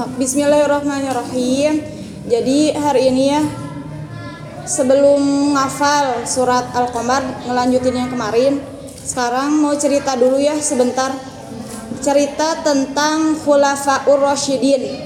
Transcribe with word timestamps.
Bismillahirrahmanirrahim. 0.00 1.84
Jadi 2.24 2.72
hari 2.72 3.12
ini 3.12 3.36
ya 3.36 3.44
sebelum 4.64 5.52
ngafal 5.52 6.24
surat 6.24 6.72
Al-Qamar 6.72 7.44
ngelanjutin 7.44 8.00
yang 8.00 8.08
kemarin, 8.08 8.64
sekarang 9.04 9.60
mau 9.60 9.76
cerita 9.76 10.16
dulu 10.16 10.40
ya 10.40 10.56
sebentar. 10.56 11.12
Cerita 12.00 12.64
tentang 12.64 13.36
Khulafaur 13.44 14.24
Rasyidin. 14.24 15.04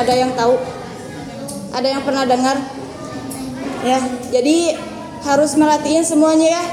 Ada 0.00 0.12
yang 0.16 0.32
tahu? 0.32 0.56
Ada 1.76 1.88
yang 1.92 2.00
pernah 2.00 2.24
dengar? 2.24 2.56
Ya, 3.84 4.00
jadi 4.32 4.80
harus 5.28 5.52
merhatiin 5.60 6.08
semuanya 6.08 6.56
ya. 6.56 6.64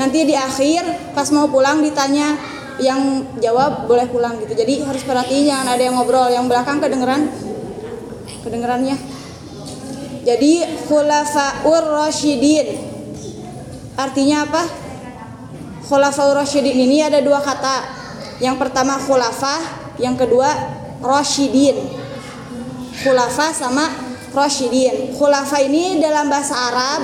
Nanti 0.00 0.24
di 0.24 0.32
akhir 0.32 1.12
pas 1.12 1.28
mau 1.28 1.44
pulang 1.44 1.84
ditanya 1.84 2.53
yang 2.82 3.22
jawab 3.38 3.86
boleh 3.86 4.06
pulang 4.10 4.40
gitu. 4.42 4.54
Jadi 4.54 4.82
harus 4.82 5.02
perhatiin 5.06 5.46
jangan 5.46 5.66
ada 5.70 5.82
yang 5.82 5.94
ngobrol. 5.94 6.26
Yang 6.30 6.44
belakang 6.50 6.78
kedengeran 6.82 7.30
kedengerannya. 8.42 8.96
Jadi 10.24 10.64
khulafaur 10.88 11.84
rasyidin. 11.84 12.80
Artinya 13.94 14.48
apa? 14.48 14.62
Khulafaur 15.84 16.34
rasyidin 16.34 16.76
ini 16.88 17.04
ada 17.04 17.20
dua 17.20 17.38
kata. 17.44 18.02
Yang 18.42 18.56
pertama 18.58 18.98
khulafah 18.98 19.94
yang 20.00 20.18
kedua 20.18 20.50
rasyidin. 20.98 21.78
Khulafa 23.04 23.54
sama 23.54 23.86
rasyidin. 24.34 25.14
Khulafa 25.14 25.62
ini 25.62 26.02
dalam 26.02 26.26
bahasa 26.26 26.56
Arab 26.56 27.00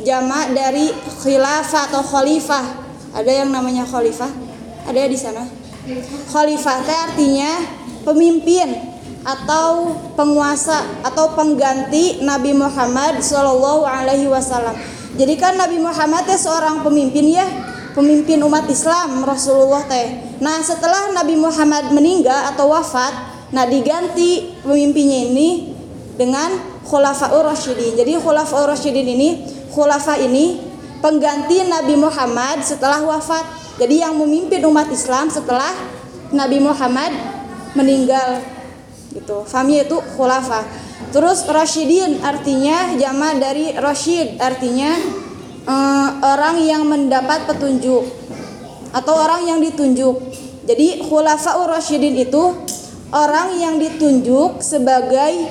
jamak 0.00 0.56
dari 0.56 0.88
khilafah 1.20 1.92
atau 1.92 2.00
khalifah. 2.00 2.64
Ada 3.10 3.42
yang 3.44 3.50
namanya 3.50 3.82
khalifah 3.82 4.49
ada 4.90 5.06
di 5.06 5.18
sana 5.18 5.46
khalifah 6.28 6.78
teh 6.84 6.98
artinya 6.98 7.50
pemimpin 8.04 8.90
atau 9.20 9.96
penguasa 10.16 11.04
atau 11.04 11.36
pengganti 11.36 12.24
Nabi 12.24 12.56
Muhammad 12.56 13.20
Shallallahu 13.20 13.84
Alaihi 13.84 14.28
Wasallam. 14.32 14.72
Jadi 15.16 15.36
kan 15.36 15.60
Nabi 15.60 15.76
Muhammad 15.76 16.24
teh 16.24 16.40
seorang 16.40 16.80
pemimpin 16.80 17.28
ya, 17.28 17.44
pemimpin 17.92 18.40
umat 18.40 18.64
Islam 18.72 19.20
Rasulullah 19.20 19.84
teh. 19.84 20.40
Nah 20.40 20.64
setelah 20.64 21.12
Nabi 21.12 21.36
Muhammad 21.36 21.92
meninggal 21.92 22.48
atau 22.56 22.72
wafat, 22.72 23.12
nah 23.52 23.68
diganti 23.68 24.56
pemimpinnya 24.64 25.28
ini 25.28 25.76
dengan 26.16 26.48
Khulafaur 26.80 27.44
Rasyidin. 27.44 28.00
Jadi 28.00 28.16
Khulafaur 28.16 28.72
Rasyidin 28.72 29.04
ini, 29.04 29.28
khulafa 29.68 30.16
ini 30.16 30.58
pengganti 31.04 31.60
Nabi 31.68 31.94
Muhammad 32.00 32.64
setelah 32.64 33.04
wafat. 33.04 33.59
Jadi 33.80 34.04
yang 34.04 34.12
memimpin 34.20 34.60
umat 34.68 34.92
Islam 34.92 35.32
setelah 35.32 35.72
Nabi 36.36 36.60
Muhammad 36.60 37.16
meninggal 37.72 38.44
gitu. 39.08 39.48
Fami 39.48 39.80
itu 39.80 39.96
khulafa. 40.20 40.68
Terus 41.16 41.48
Rashidin 41.48 42.20
artinya 42.20 42.92
jama 43.00 43.32
dari 43.40 43.72
Rashid 43.72 44.36
artinya 44.36 44.92
uh, 45.64 46.08
orang 46.22 46.60
yang 46.60 46.84
mendapat 46.84 47.48
petunjuk 47.48 48.04
atau 48.92 49.14
orang 49.16 49.48
yang 49.48 49.58
ditunjuk. 49.64 50.28
Jadi 50.68 51.00
khulafa 51.08 51.56
Rashidin 51.64 52.20
itu 52.20 52.52
orang 53.16 53.56
yang 53.58 53.80
ditunjuk 53.80 54.60
sebagai 54.60 55.48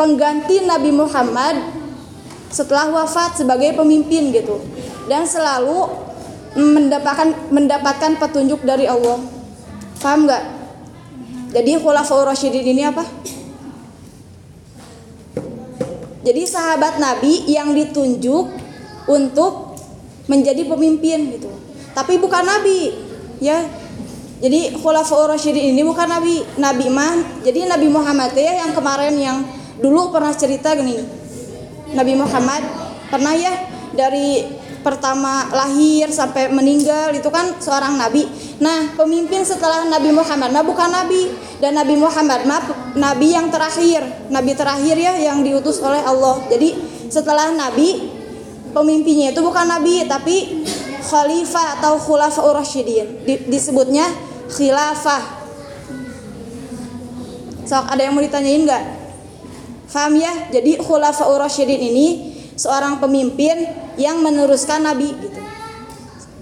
pengganti 0.00 0.64
Nabi 0.64 0.88
Muhammad 0.88 1.60
setelah 2.48 2.88
wafat 2.90 3.44
sebagai 3.44 3.76
pemimpin 3.76 4.32
gitu. 4.32 4.56
Dan 5.06 5.28
selalu 5.28 6.11
mendapatkan 6.56 7.52
mendapatkan 7.52 8.12
petunjuk 8.20 8.60
dari 8.64 8.84
Allah. 8.84 9.20
Paham 10.00 10.28
nggak? 10.28 10.44
Jadi 11.52 11.72
khulafaur 11.80 12.28
rasyidin 12.28 12.64
ini 12.76 12.82
apa? 12.88 13.04
Jadi 16.22 16.42
sahabat 16.46 17.02
Nabi 17.02 17.50
yang 17.50 17.74
ditunjuk 17.74 18.46
untuk 19.10 19.76
menjadi 20.30 20.62
pemimpin 20.64 21.34
gitu. 21.34 21.50
Tapi 21.92 22.16
bukan 22.16 22.46
nabi, 22.46 22.94
ya. 23.42 23.68
Jadi 24.42 24.74
khulafaur 24.80 25.28
rasyidin 25.28 25.76
ini 25.76 25.82
bukan 25.84 26.08
nabi, 26.08 26.40
nabi 26.56 26.86
mah. 26.88 27.42
Jadi 27.44 27.68
Nabi 27.68 27.86
Muhammad 27.90 28.32
ya 28.34 28.64
yang 28.64 28.72
kemarin 28.74 29.14
yang 29.18 29.38
dulu 29.78 30.10
pernah 30.10 30.32
cerita 30.34 30.72
gini. 30.74 30.98
Nabi 31.92 32.16
Muhammad 32.16 32.64
pernah 33.12 33.36
ya 33.36 33.52
dari 33.92 34.40
pertama 34.82 35.46
lahir 35.54 36.10
sampai 36.10 36.50
meninggal 36.50 37.14
itu 37.14 37.30
kan 37.30 37.56
seorang 37.62 37.94
nabi. 37.96 38.26
Nah, 38.58 38.92
pemimpin 38.98 39.46
setelah 39.46 39.86
Nabi 39.86 40.10
Muhammad 40.10 40.50
nah 40.50 40.62
bukan 40.62 40.90
nabi 40.90 41.30
dan 41.62 41.78
Nabi 41.78 41.94
Muhammad 41.94 42.46
mah 42.46 42.62
nabi 42.98 43.34
yang 43.34 43.48
terakhir, 43.48 44.02
nabi 44.28 44.52
terakhir 44.58 44.98
ya 44.98 45.14
yang 45.18 45.46
diutus 45.46 45.78
oleh 45.78 46.02
Allah. 46.02 46.42
Jadi 46.50 46.74
setelah 47.08 47.54
nabi 47.54 48.10
pemimpinnya 48.74 49.30
itu 49.30 49.40
bukan 49.40 49.66
nabi 49.70 50.06
tapi 50.06 50.66
khalifah 51.06 51.78
atau 51.78 51.98
khulafaur 52.02 52.58
rasyidin. 52.58 53.22
Di, 53.22 53.46
disebutnya 53.46 54.06
khilafah. 54.50 55.42
Sok 57.62 57.86
ada 57.86 58.02
yang 58.02 58.18
mau 58.18 58.22
ditanyain 58.22 58.66
nggak? 58.66 58.84
Faham 59.86 60.18
ya? 60.18 60.50
Jadi 60.50 60.82
khulafaur 60.82 61.38
rasyidin 61.38 61.78
ini 61.78 62.31
seorang 62.56 63.00
pemimpin 63.00 63.68
yang 63.96 64.20
meneruskan 64.20 64.84
Nabi 64.84 65.12
gitu. 65.18 65.40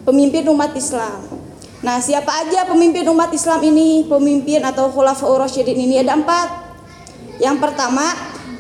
Pemimpin 0.07 0.49
umat 0.51 0.75
Islam. 0.75 1.41
Nah, 1.81 1.97
siapa 1.97 2.45
aja 2.45 2.69
pemimpin 2.69 3.09
umat 3.09 3.33
Islam 3.33 3.61
ini? 3.65 4.05
Pemimpin 4.05 4.61
atau 4.61 4.93
khulafaur 4.93 5.41
rasyidin 5.41 5.77
ini 5.77 6.05
ada 6.05 6.13
empat. 6.13 6.49
Yang 7.41 7.57
pertama 7.57 8.05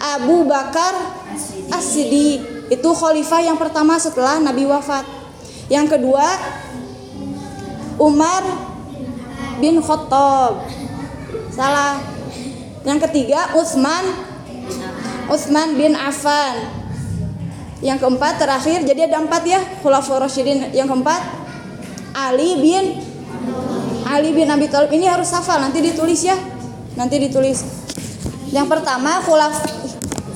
Abu 0.00 0.48
Bakar 0.48 0.96
As-Siddiq. 1.68 2.72
Itu 2.72 2.96
khalifah 2.96 3.44
yang 3.44 3.60
pertama 3.60 4.00
setelah 4.00 4.40
Nabi 4.40 4.64
wafat. 4.64 5.04
Yang 5.68 5.98
kedua 5.98 6.24
Umar 8.00 8.40
bin 9.60 9.84
Khattab. 9.84 10.64
Salah. 11.52 12.00
Yang 12.88 13.10
ketiga 13.10 13.52
Utsman 13.52 14.04
Utsman 15.28 15.76
bin 15.76 15.92
Affan. 15.92 16.79
Yang 17.80 17.98
keempat 18.04 18.36
terakhir 18.36 18.84
jadi 18.84 19.08
ada 19.08 19.24
empat 19.24 19.42
ya 19.48 19.60
Khulafaur 19.80 20.20
Rasyidin. 20.20 20.72
Yang 20.76 20.88
keempat 20.92 21.20
Ali 22.12 22.60
bin 22.60 23.00
Ali 24.04 24.36
bin 24.36 24.48
Abi 24.52 24.68
Thalib 24.68 24.92
ini 24.92 25.08
harus 25.08 25.32
hafal 25.32 25.64
nanti 25.64 25.80
ditulis 25.80 26.20
ya. 26.20 26.36
Nanti 26.98 27.16
ditulis. 27.16 27.64
Yang 28.52 28.66
pertama 28.68 29.22
khulaf 29.24 29.54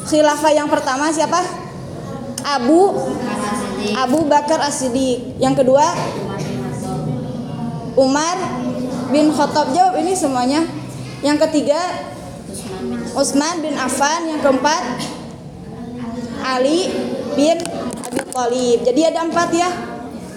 khilafah 0.08 0.52
yang 0.54 0.70
pertama 0.70 1.10
siapa? 1.12 1.42
Abu 2.44 2.96
Abu 3.98 4.18
Bakar 4.24 4.64
As-Siddiq. 4.64 5.36
Yang 5.36 5.64
kedua 5.64 5.84
Umar 7.94 8.36
bin 9.12 9.34
Khattab 9.36 9.74
jawab 9.76 10.00
ini 10.00 10.16
semuanya. 10.16 10.64
Yang 11.20 11.48
ketiga 11.48 11.78
Utsman 13.14 13.62
bin 13.62 13.78
Affan, 13.78 14.26
yang 14.26 14.42
keempat 14.42 14.82
Ali 16.44 16.90
bin 17.34 17.58
Abi 18.00 18.20
Thalib. 18.30 18.78
Jadi 18.82 19.00
ada 19.06 19.20
empat 19.26 19.50
ya. 19.54 19.70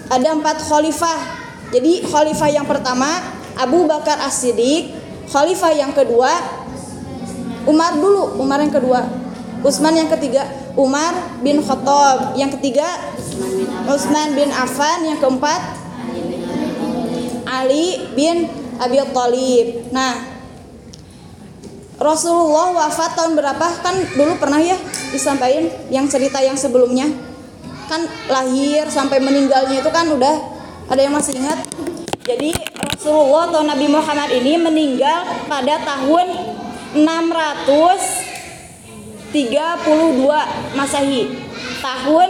Ada 0.08 0.28
empat 0.36 0.62
khalifah. 0.66 1.20
Jadi 1.68 2.04
khalifah 2.06 2.48
yang 2.48 2.64
pertama 2.64 3.08
Abu 3.58 3.84
Bakar 3.84 4.16
As-Siddiq, 4.24 4.94
khalifah 5.28 5.74
yang 5.74 5.92
kedua 5.92 6.30
Umar 7.68 8.00
dulu, 8.00 8.40
Umar 8.40 8.64
yang 8.64 8.72
kedua. 8.72 9.04
Utsman 9.60 9.92
yang 9.92 10.08
ketiga, 10.08 10.46
Umar 10.78 11.42
bin 11.44 11.60
Khattab. 11.60 12.38
Yang 12.38 12.56
ketiga 12.56 12.86
Utsman 13.84 14.32
bin 14.32 14.48
Affan, 14.54 15.04
yang 15.04 15.18
keempat 15.20 15.60
Ali 17.44 18.08
bin 18.16 18.48
Abi 18.80 18.96
Thalib. 19.12 19.92
Nah, 19.92 20.37
Rasulullah 21.98 22.78
wafat 22.78 23.18
tahun 23.18 23.34
berapa? 23.34 23.66
Kan 23.82 23.98
dulu 24.14 24.38
pernah 24.38 24.62
ya 24.62 24.78
disampaikan 25.10 25.66
yang 25.90 26.06
cerita 26.06 26.38
yang 26.38 26.54
sebelumnya. 26.54 27.10
Kan 27.90 28.06
lahir 28.30 28.86
sampai 28.86 29.18
meninggalnya 29.18 29.82
itu 29.82 29.90
kan 29.90 30.06
udah 30.06 30.38
ada 30.86 31.00
yang 31.02 31.10
masih 31.10 31.42
ingat. 31.42 31.58
Jadi 32.22 32.54
Rasulullah 32.78 33.50
atau 33.50 33.66
Nabi 33.66 33.90
Muhammad 33.90 34.30
ini 34.30 34.54
meninggal 34.62 35.26
pada 35.50 35.82
tahun 35.82 36.54
632 37.02 39.34
Masehi. 40.78 41.34
Tahun 41.82 42.28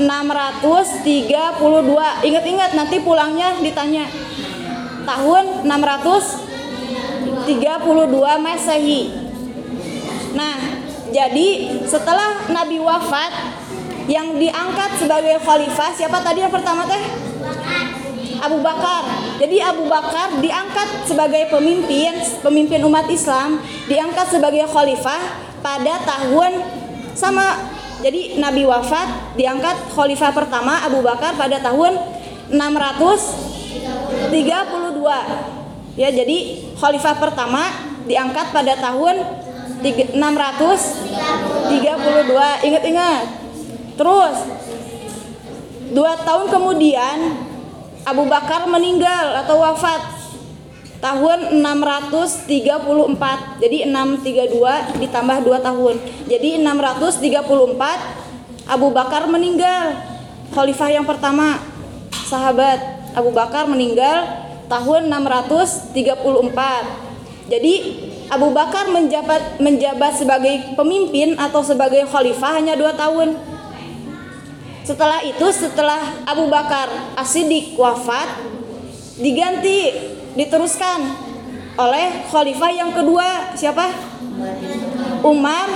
632. 0.00 2.24
Ingat-ingat 2.24 2.72
nanti 2.72 2.96
pulangnya 3.04 3.60
ditanya. 3.60 4.08
Tahun 5.04 5.68
600 5.68 6.51
32 7.44 8.18
Masehi. 8.40 9.02
Nah, 10.32 10.56
jadi 11.12 11.48
setelah 11.84 12.48
Nabi 12.48 12.80
wafat 12.80 13.32
yang 14.10 14.34
diangkat 14.40 14.98
sebagai 14.98 15.38
khalifah 15.44 15.90
siapa 15.94 16.18
tadi 16.24 16.42
yang 16.42 16.50
pertama 16.50 16.88
teh? 16.88 17.02
Abu 18.42 18.58
Bakar. 18.58 19.06
Jadi 19.38 19.62
Abu 19.62 19.86
Bakar 19.86 20.42
diangkat 20.42 21.06
sebagai 21.06 21.46
pemimpin, 21.46 22.10
pemimpin 22.42 22.82
umat 22.82 23.06
Islam, 23.06 23.62
diangkat 23.86 24.34
sebagai 24.34 24.66
khalifah 24.66 25.22
pada 25.62 26.02
tahun 26.02 26.58
sama 27.14 27.70
jadi 28.02 28.42
Nabi 28.42 28.66
wafat 28.66 29.38
diangkat 29.38 29.94
khalifah 29.94 30.34
pertama 30.34 30.82
Abu 30.82 31.06
Bakar 31.06 31.38
pada 31.38 31.62
tahun 31.62 31.94
632. 32.50 34.34
Ya, 35.94 36.10
jadi 36.10 36.71
khalifah 36.82 37.14
pertama 37.14 37.70
diangkat 38.10 38.50
pada 38.50 38.74
tahun 38.74 39.22
632. 39.86 39.86
Ingat-ingat. 42.66 43.22
Terus 43.94 44.36
dua 45.94 46.18
tahun 46.26 46.50
kemudian 46.50 47.38
Abu 48.02 48.26
Bakar 48.26 48.66
meninggal 48.66 49.46
atau 49.46 49.62
wafat. 49.62 50.18
Tahun 51.02 51.58
634 51.58 53.58
jadi 53.58 53.90
632 53.90 55.02
ditambah 55.02 55.42
2 55.42 55.66
tahun. 55.66 55.98
Jadi 56.30 56.62
634 56.62 58.70
Abu 58.70 58.94
Bakar 58.94 59.26
meninggal. 59.26 59.98
Khalifah 60.54 60.94
yang 60.94 61.02
pertama 61.02 61.58
sahabat 62.30 62.78
Abu 63.18 63.34
Bakar 63.34 63.66
meninggal 63.66 64.46
tahun 64.72 65.12
634 65.12 65.92
jadi 67.52 67.74
Abu 68.32 68.48
Bakar 68.56 68.88
menjabat 68.88 69.60
menjabat 69.60 70.16
sebagai 70.16 70.72
pemimpin 70.72 71.36
atau 71.36 71.60
sebagai 71.60 72.08
khalifah 72.08 72.56
hanya 72.56 72.72
dua 72.72 72.96
tahun 72.96 73.36
setelah 74.82 75.20
itu 75.22 75.46
setelah 75.52 76.00
Abu 76.24 76.48
Bakar 76.48 76.88
As-Siddiq 77.20 77.76
wafat 77.76 78.26
diganti 79.20 79.92
diteruskan 80.34 81.12
oleh 81.76 82.26
khalifah 82.28 82.70
yang 82.72 82.90
kedua 82.90 83.54
siapa? 83.54 83.92
Umar 85.22 85.68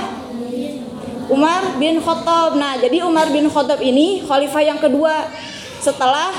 Umar 1.26 1.74
bin 1.78 1.98
Khattab. 1.98 2.54
Nah, 2.54 2.78
jadi 2.78 3.02
Umar 3.02 3.30
bin 3.34 3.50
Khattab 3.50 3.82
ini 3.82 4.22
khalifah 4.22 4.62
yang 4.62 4.78
kedua 4.78 5.26
setelah 5.82 6.30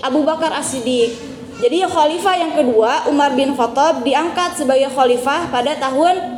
Abu 0.00 0.24
Bakar 0.24 0.52
As-Siddiq. 0.56 1.25
Jadi 1.56 1.88
khalifah 1.88 2.34
yang 2.36 2.52
kedua 2.52 3.08
Umar 3.08 3.32
bin 3.32 3.56
Khattab 3.56 4.04
diangkat 4.04 4.60
sebagai 4.60 4.92
khalifah 4.92 5.48
pada 5.48 5.72
tahun 5.80 6.36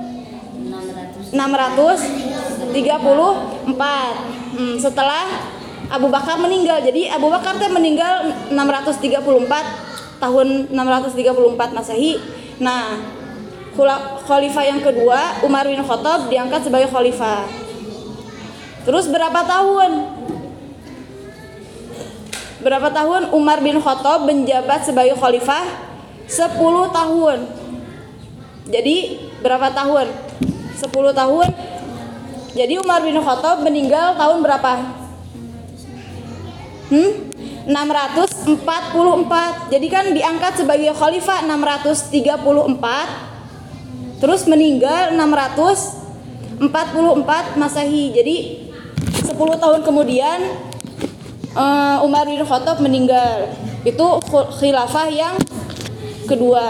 634 1.34 2.70
hmm, 4.54 4.76
setelah 4.78 5.26
Abu 5.90 6.06
Bakar 6.06 6.38
meninggal. 6.38 6.78
Jadi 6.86 7.10
Abu 7.10 7.32
Bakar 7.34 7.58
teh 7.58 7.66
meninggal 7.66 8.30
634 8.54 10.22
tahun 10.22 10.70
634 10.70 11.76
Masehi. 11.76 12.22
Nah, 12.62 13.02
khalifah 14.26 14.64
yang 14.66 14.80
kedua 14.82 15.42
Umar 15.42 15.66
bin 15.66 15.82
Khattab 15.82 16.30
diangkat 16.30 16.62
sebagai 16.62 16.94
khalifah. 16.94 17.42
Terus 18.86 19.10
berapa 19.10 19.40
tahun? 19.44 20.17
Berapa 22.58 22.90
tahun 22.90 23.30
Umar 23.30 23.62
bin 23.62 23.78
Khattab 23.78 24.26
menjabat 24.26 24.86
sebagai 24.86 25.14
khalifah? 25.14 25.86
10 26.26 26.58
tahun. 26.90 27.38
Jadi 28.68 28.96
berapa 29.40 29.72
tahun? 29.72 30.06
10 30.76 30.92
tahun 31.14 31.48
jadi 32.58 32.82
Umar 32.82 33.06
bin 33.06 33.14
Khattab 33.22 33.62
meninggal 33.62 34.18
tahun 34.18 34.42
berapa? 34.42 34.82
Hmm? 36.90 37.30
644. 37.70 39.70
Jadi 39.70 39.86
kan 39.86 40.10
diangkat 40.10 40.58
sebagai 40.58 40.90
khalifah 40.90 41.46
634. 41.46 44.18
Terus 44.18 44.42
meninggal 44.50 45.14
644 45.14 46.66
Masehi. 47.54 48.10
Jadi 48.10 48.66
10 49.22 49.30
tahun 49.36 49.86
kemudian 49.86 50.66
uh, 51.54 52.04
Umar 52.04 52.26
bin 52.26 52.40
Khattab 52.42 52.80
meninggal. 52.80 53.52
Itu 53.86 54.20
khilafah 54.58 55.08
yang 55.08 55.36
kedua, 56.26 56.68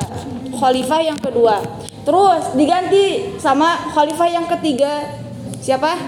khalifah 0.54 1.00
yang 1.02 1.18
kedua. 1.18 1.62
Terus 2.04 2.56
diganti 2.56 3.36
sama 3.36 3.90
khalifah 3.92 4.28
yang 4.28 4.46
ketiga 4.48 5.18
Siapa? 5.58 5.98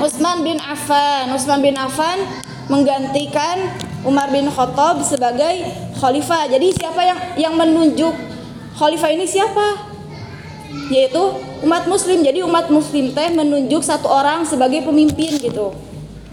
Utsman 0.00 0.42
bin 0.42 0.58
Affan. 0.58 1.30
Utsman 1.30 1.60
bin 1.60 1.76
Affan 1.76 2.18
menggantikan 2.66 3.70
Umar 4.02 4.32
bin 4.32 4.48
Khattab 4.48 5.04
sebagai 5.04 5.68
khalifah. 6.00 6.48
Jadi 6.48 6.74
siapa 6.74 7.00
yang 7.04 7.18
yang 7.36 7.54
menunjuk 7.54 8.10
khalifah 8.74 9.10
ini 9.12 9.28
siapa? 9.28 9.92
Yaitu 10.90 11.22
umat 11.62 11.86
muslim. 11.86 12.24
Jadi 12.24 12.42
umat 12.42 12.72
muslim 12.72 13.12
teh 13.12 13.28
menunjuk 13.30 13.84
satu 13.84 14.08
orang 14.08 14.42
sebagai 14.48 14.82
pemimpin 14.82 15.36
gitu. 15.38 15.70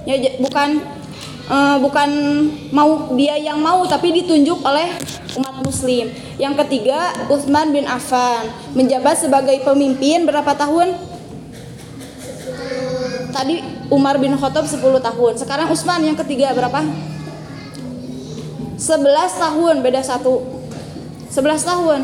Ya 0.07 0.17
bukan 0.41 0.81
uh, 1.51 1.77
bukan 1.83 2.09
mau 2.71 3.11
dia 3.19 3.35
yang 3.35 3.59
mau 3.59 3.83
tapi 3.83 4.15
ditunjuk 4.23 4.63
oleh 4.63 4.95
umat 5.35 5.55
muslim. 5.59 6.07
Yang 6.39 6.63
ketiga 6.65 7.27
Utsman 7.27 7.75
bin 7.75 7.83
Affan 7.83 8.47
menjabat 8.71 9.19
sebagai 9.19 9.59
pemimpin 9.67 10.23
berapa 10.23 10.55
tahun? 10.55 11.11
tadi 13.31 13.63
Umar 13.89 14.21
bin 14.21 14.37
Khattab 14.37 14.67
10 14.69 14.77
tahun. 15.01 15.33
Sekarang 15.39 15.67
Utsman 15.71 16.03
yang 16.05 16.13
ketiga 16.13 16.53
berapa? 16.53 16.83
11 18.77 18.77
tahun 19.41 19.75
beda 19.81 20.05
satu. 20.05 20.45
11 21.31 21.65
tahun. 21.65 21.99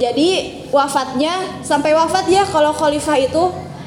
Jadi 0.00 0.28
wafatnya 0.72 1.60
sampai 1.60 1.92
wafat 1.92 2.28
ya 2.28 2.44
kalau 2.48 2.72
khalifah 2.72 3.16
itu 3.20 3.42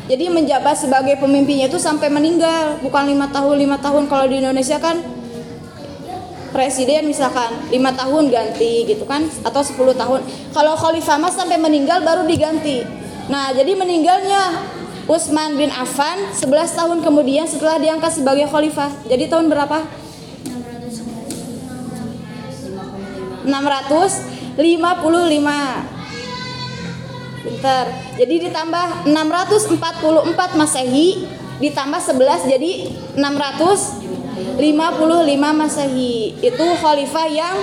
jadi 0.10 0.26
menjabat 0.34 0.74
sebagai 0.74 1.22
pemimpinnya 1.22 1.70
itu 1.70 1.78
sampai 1.78 2.10
meninggal 2.10 2.82
bukan 2.82 3.06
lima 3.06 3.30
tahun 3.30 3.62
lima 3.62 3.78
tahun 3.78 4.10
kalau 4.10 4.26
di 4.26 4.42
Indonesia 4.42 4.82
kan 4.82 4.98
presiden 6.50 7.06
misalkan 7.06 7.54
lima 7.70 7.94
tahun 7.94 8.34
ganti 8.34 8.90
gitu 8.90 9.06
kan 9.06 9.22
atau 9.46 9.62
10 9.62 9.78
tahun 9.94 10.26
kalau 10.50 10.74
khalifah 10.74 11.22
mas 11.22 11.38
sampai 11.38 11.62
meninggal 11.62 12.02
baru 12.02 12.26
diganti 12.26 12.82
nah 13.30 13.54
jadi 13.54 13.78
meninggalnya 13.78 14.66
Utsman 15.10 15.58
bin 15.58 15.74
Affan 15.74 16.22
11 16.38 16.78
tahun 16.78 17.02
kemudian 17.02 17.50
setelah 17.50 17.82
diangkat 17.82 18.22
sebagai 18.22 18.46
khalifah. 18.46 18.94
Jadi 19.10 19.26
tahun 19.26 19.50
berapa? 19.50 19.82
655. 23.50 25.99
Bentar. 27.50 27.90
Jadi 28.14 28.36
ditambah 28.46 29.10
644 29.10 30.54
Masehi 30.54 31.26
ditambah 31.60 31.98
11 31.98 32.46
jadi 32.46 32.72
655 33.18 34.62
Masehi. 35.58 36.38
Itu 36.40 36.66
khalifah 36.78 37.28
yang 37.28 37.58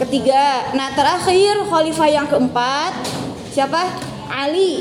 ketiga. 0.00 0.74
Nah, 0.74 0.90
terakhir 0.96 1.60
khalifah 1.68 2.08
yang 2.08 2.26
keempat 2.26 2.92
siapa? 3.52 3.84
Ali 4.32 4.80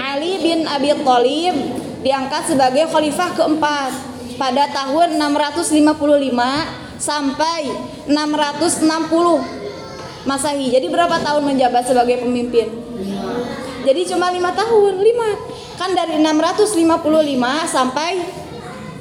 Ali 0.00 0.40
bin 0.40 0.64
Abi 0.64 0.96
Thalib 0.96 1.54
diangkat 2.00 2.50
sebagai 2.50 2.88
khalifah 2.88 3.36
keempat 3.36 3.92
pada 4.40 4.64
tahun 4.72 5.20
655 5.20 5.76
sampai 6.96 7.68
660 8.08 9.61
Masehi. 10.22 10.70
Jadi 10.70 10.86
berapa 10.86 11.18
tahun 11.18 11.42
menjabat 11.42 11.82
sebagai 11.86 12.22
pemimpin? 12.22 12.70
Jadi 13.82 14.06
cuma 14.06 14.30
lima 14.30 14.54
tahun, 14.54 15.02
lima. 15.02 15.34
Kan 15.74 15.98
dari 15.98 16.22
655 16.22 16.78
sampai 17.66 18.22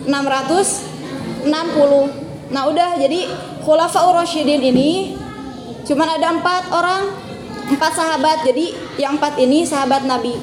660. 0.10 2.50
Nah 2.52 2.68
udah 2.68 2.98
jadi 2.98 3.30
Khulafaur 3.62 4.18
Rasyidin 4.18 4.74
ini 4.74 5.14
cuma 5.86 6.10
ada 6.10 6.34
empat 6.34 6.74
orang, 6.74 7.14
empat 7.70 7.94
sahabat. 7.94 8.42
Jadi 8.42 8.74
yang 8.98 9.22
empat 9.22 9.38
ini 9.38 9.62
sahabat 9.62 10.10
Nabi. 10.10 10.34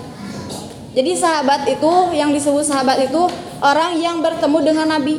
Jadi 0.94 1.18
sahabat 1.18 1.66
itu 1.66 2.14
yang 2.14 2.30
disebut 2.30 2.62
sahabat 2.62 3.10
itu 3.10 3.26
orang 3.58 3.98
yang 3.98 4.22
bertemu 4.22 4.58
dengan 4.62 4.94
Nabi. 4.94 5.18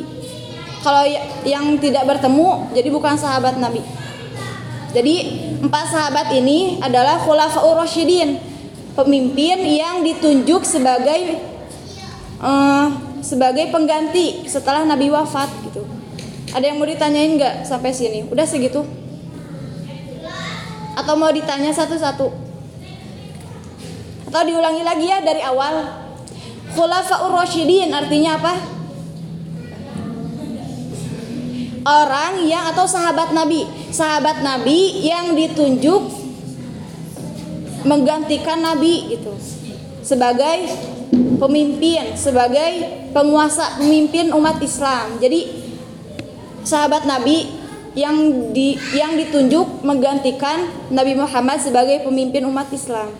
Kalau 0.80 1.04
ya, 1.04 1.20
yang 1.44 1.76
tidak 1.76 2.08
bertemu 2.08 2.72
jadi 2.72 2.88
bukan 2.88 3.20
sahabat 3.20 3.60
Nabi. 3.60 3.99
Jadi 4.90 5.14
empat 5.62 5.86
sahabat 5.94 6.34
ini 6.34 6.82
adalah 6.82 7.22
khulafaur 7.22 7.78
rasyidin, 7.78 8.42
pemimpin 8.98 9.58
yang 9.62 10.02
ditunjuk 10.02 10.66
sebagai 10.66 11.38
uh, 12.42 12.90
sebagai 13.22 13.70
pengganti 13.70 14.50
setelah 14.50 14.82
Nabi 14.82 15.12
wafat 15.14 15.46
gitu. 15.70 15.86
Ada 16.50 16.74
yang 16.74 16.82
mau 16.82 16.88
ditanyain 16.88 17.38
nggak 17.38 17.54
sampai 17.62 17.94
sini? 17.94 18.26
Udah 18.26 18.42
segitu? 18.42 18.82
Atau 20.98 21.14
mau 21.14 21.30
ditanya 21.30 21.70
satu-satu? 21.70 22.26
Atau 24.26 24.42
diulangi 24.42 24.82
lagi 24.82 25.06
ya 25.06 25.22
dari 25.22 25.42
awal. 25.46 26.02
Khulafaur 26.74 27.34
Rasyidin 27.34 27.90
artinya 27.94 28.38
apa? 28.38 28.79
Orang 31.84 32.44
yang 32.44 32.68
atau 32.74 32.84
sahabat 32.84 33.32
Nabi, 33.32 33.64
sahabat 33.92 34.44
Nabi 34.44 35.04
yang 35.04 35.32
ditunjuk 35.32 36.02
menggantikan 37.88 38.60
Nabi 38.60 39.16
gitu 39.16 39.32
sebagai 40.04 40.68
pemimpin, 41.40 42.12
sebagai 42.16 43.00
penguasa, 43.16 43.80
pemimpin 43.80 44.32
umat 44.36 44.60
Islam. 44.60 45.16
Jadi 45.18 45.48
sahabat 46.62 47.08
Nabi 47.08 47.48
yang 47.96 48.50
di 48.54 48.78
yang 48.94 49.18
ditunjuk 49.18 49.82
menggantikan 49.82 50.70
Nabi 50.92 51.18
Muhammad 51.18 51.58
sebagai 51.58 52.04
pemimpin 52.04 52.46
umat 52.46 52.70
Islam. 52.70 53.10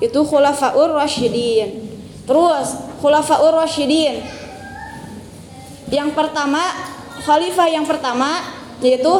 Itu 0.00 0.24
khulafaur 0.24 0.96
rasyidin. 0.96 1.84
Terus 2.24 2.68
khulafaur 3.04 3.52
rasyidin. 3.52 4.24
Yang 5.90 6.10
pertama, 6.14 6.62
khalifah 7.24 7.68
yang 7.68 7.84
pertama 7.84 8.40
yaitu 8.80 9.12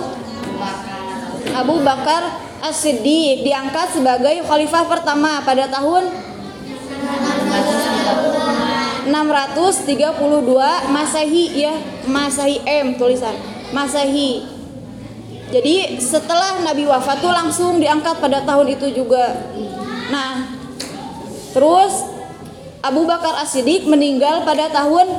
Abu 1.52 1.83
Bakar 1.85 2.50
As-Siddiq 2.61 3.45
diangkat 3.45 3.97
sebagai 3.97 4.45
khalifah 4.45 4.85
pertama 4.85 5.40
pada 5.45 5.64
tahun 5.69 6.12
632 9.11 10.92
Masehi 10.92 11.45
ya, 11.57 11.75
Masehi 12.07 12.62
M 12.62 12.95
tulisan. 12.95 13.35
Masehi. 13.75 14.45
Jadi 15.50 15.99
setelah 15.99 16.62
Nabi 16.62 16.87
wafat 16.87 17.19
tuh 17.19 17.35
langsung 17.35 17.83
diangkat 17.83 18.23
pada 18.23 18.47
tahun 18.47 18.71
itu 18.71 18.95
juga. 18.95 19.35
Nah, 20.14 20.47
terus 21.50 22.07
Abu 22.80 23.02
Bakar 23.02 23.35
As-Siddiq 23.42 23.90
meninggal 23.90 24.47
pada 24.47 24.71
tahun 24.71 25.11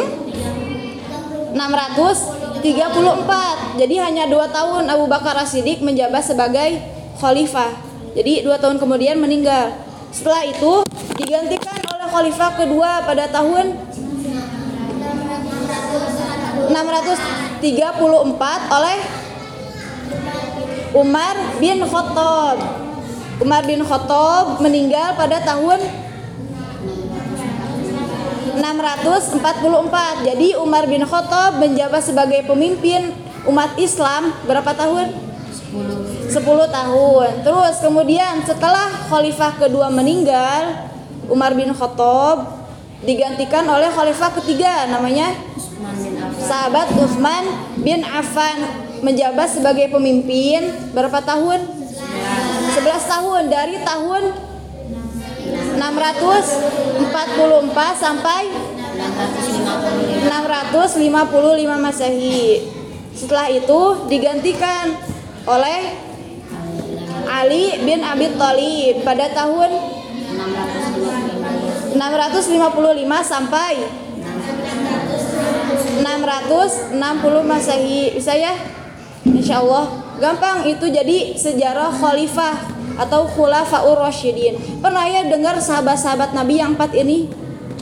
hmm? 0.00 1.52
634. 1.52 3.76
Jadi 3.80 3.96
hanya 4.00 4.26
dua 4.28 4.48
tahun 4.48 4.88
Abu 4.88 5.06
Bakar 5.10 5.36
As-Siddiq 5.36 5.82
menjabat 5.84 6.24
sebagai 6.24 6.80
khalifah. 7.20 7.70
Jadi 8.12 8.44
dua 8.44 8.58
tahun 8.60 8.78
kemudian 8.80 9.20
meninggal. 9.20 9.72
Setelah 10.12 10.44
itu 10.44 10.84
digantikan 11.16 11.80
oleh 11.88 12.06
khalifah 12.08 12.50
kedua 12.60 13.00
pada 13.08 13.28
tahun 13.32 13.72
634 16.68 18.76
oleh 18.76 18.98
Umar 20.92 21.34
bin 21.56 21.80
Khattab. 21.88 22.60
Umar 23.40 23.64
bin 23.64 23.80
Khattab 23.80 24.60
meninggal 24.60 25.16
pada 25.16 25.40
tahun 25.40 25.80
644. 28.56 30.28
Jadi 30.28 30.54
Umar 30.60 30.84
bin 30.88 31.04
Khattab 31.04 31.56
menjabat 31.56 32.02
sebagai 32.04 32.44
pemimpin 32.44 33.12
umat 33.48 33.74
Islam 33.80 34.32
berapa 34.44 34.72
tahun? 34.76 35.12
10 35.72 36.32
tahun. 36.68 37.28
Terus 37.44 37.74
kemudian 37.80 38.44
setelah 38.44 38.88
khalifah 39.08 39.56
kedua 39.56 39.88
meninggal, 39.88 40.88
Umar 41.28 41.56
bin 41.56 41.72
Khattab 41.72 42.64
digantikan 43.02 43.66
oleh 43.66 43.90
khalifah 43.90 44.30
ketiga 44.40 44.86
namanya 44.86 45.34
sahabat 46.38 46.92
Utsman 46.94 47.44
bin 47.82 48.06
Affan 48.06 48.62
menjabat 49.02 49.50
sebagai 49.50 49.90
pemimpin 49.90 50.70
berapa 50.94 51.18
tahun? 51.24 51.60
11 52.72 53.12
tahun 53.12 53.42
dari 53.52 53.76
tahun 53.84 54.22
644 57.12 57.92
sampai 57.92 58.48
655 60.24 61.76
Masehi. 61.76 62.64
Setelah 63.12 63.52
itu 63.52 63.80
digantikan 64.08 64.96
oleh 65.44 65.92
Ali 67.28 67.76
bin 67.84 68.00
Abi 68.00 68.32
Thalib 68.32 69.04
pada 69.04 69.28
tahun 69.28 69.70
655 71.92 72.00
sampai 73.20 73.84
660 76.00 77.44
Masehi. 77.44 78.16
Bisa 78.16 78.32
ya? 78.32 78.56
Insya 79.28 79.60
Allah 79.60 80.00
gampang 80.16 80.64
itu 80.64 80.88
jadi 80.88 81.36
sejarah 81.36 81.92
khalifah 81.92 82.71
atau 83.02 83.26
khulafaur 83.26 83.98
rasyidin. 83.98 84.58
Pernah 84.78 85.04
ya 85.10 85.26
dengar 85.26 85.58
sahabat-sahabat 85.58 86.32
Nabi 86.32 86.62
yang 86.62 86.78
empat 86.78 86.94
ini? 86.94 87.26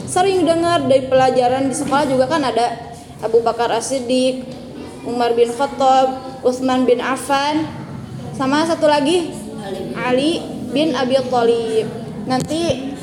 Sering 0.09 0.43
dengar 0.43 0.83
dari 0.89 1.07
pelajaran 1.07 1.71
di 1.71 1.75
sekolah 1.77 2.09
juga 2.09 2.27
kan 2.27 2.43
ada 2.43 2.91
Abu 3.21 3.45
Bakar 3.45 3.71
As-Siddiq, 3.71 4.43
Umar 5.07 5.37
bin 5.37 5.53
Khattab, 5.53 6.41
Utsman 6.43 6.89
bin 6.89 6.99
Affan, 6.99 7.69
sama 8.35 8.65
satu 8.65 8.89
lagi 8.89 9.31
Ali 9.95 10.41
bin 10.73 10.97
Abi 10.97 11.21
Thalib. 11.29 11.87
Nanti 12.25 12.95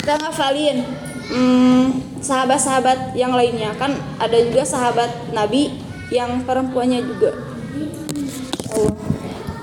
kita 0.00 0.16
ngafalin 0.16 0.82
hmm, 1.28 1.84
sahabat-sahabat 2.24 3.12
yang 3.14 3.36
lainnya 3.36 3.76
kan 3.76 3.94
ada 4.16 4.36
juga 4.40 4.64
sahabat 4.64 5.10
Nabi 5.36 5.76
yang 6.10 6.42
perempuannya 6.42 7.04
juga. 7.04 7.30
Oh. 8.74 9.09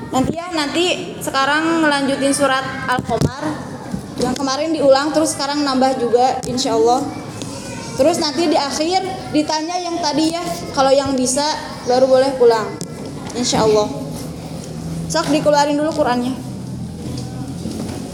Nanti 0.08 0.32
ya 0.40 0.48
nanti 0.56 0.86
sekarang 1.20 1.84
ngelanjutin 1.84 2.32
surat 2.32 2.64
Al-Qamar 2.88 3.44
yang 4.24 4.34
kemarin 4.34 4.72
diulang 4.72 5.12
terus 5.12 5.36
sekarang 5.36 5.68
nambah 5.68 6.00
juga 6.00 6.40
insya 6.48 6.80
Allah. 6.80 7.04
Terus 7.98 8.22
nanti 8.22 8.48
di 8.48 8.56
akhir 8.56 9.04
ditanya 9.34 9.76
yang 9.82 10.00
tadi 10.00 10.32
ya 10.32 10.44
kalau 10.72 10.94
yang 10.94 11.18
bisa 11.18 11.44
baru 11.90 12.08
boleh 12.08 12.32
pulang 12.40 12.72
insya 13.36 13.68
Allah. 13.68 13.90
Sok 15.12 15.34
dikeluarin 15.34 15.76
dulu 15.76 15.92
Qurannya. 15.92 16.47